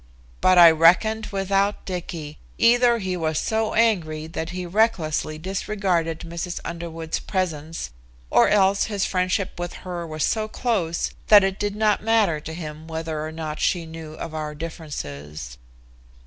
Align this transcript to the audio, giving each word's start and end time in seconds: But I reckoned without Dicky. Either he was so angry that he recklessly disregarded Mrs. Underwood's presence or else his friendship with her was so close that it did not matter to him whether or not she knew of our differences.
But 0.41 0.57
I 0.57 0.71
reckoned 0.71 1.27
without 1.27 1.85
Dicky. 1.85 2.39
Either 2.57 2.97
he 2.97 3.15
was 3.15 3.37
so 3.37 3.75
angry 3.75 4.25
that 4.25 4.49
he 4.49 4.65
recklessly 4.65 5.37
disregarded 5.37 6.21
Mrs. 6.21 6.59
Underwood's 6.65 7.19
presence 7.19 7.91
or 8.31 8.49
else 8.49 8.85
his 8.85 9.05
friendship 9.05 9.59
with 9.59 9.73
her 9.85 10.07
was 10.07 10.23
so 10.23 10.47
close 10.47 11.11
that 11.27 11.43
it 11.43 11.59
did 11.59 11.75
not 11.75 12.01
matter 12.01 12.39
to 12.39 12.53
him 12.55 12.87
whether 12.87 13.23
or 13.23 13.31
not 13.31 13.59
she 13.59 13.85
knew 13.85 14.13
of 14.15 14.33
our 14.33 14.55
differences. 14.55 15.59